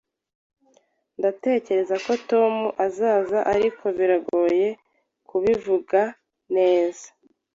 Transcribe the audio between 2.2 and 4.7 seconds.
Tom azaza, ariko biragoye